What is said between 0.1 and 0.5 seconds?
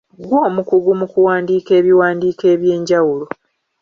Ggwe